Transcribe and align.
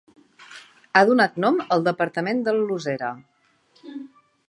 Ha 0.95 1.03
donat 1.09 1.37
nom 1.45 1.61
al 1.77 1.85
departament 1.89 2.43
del 2.49 2.61
Losera. 2.73 3.15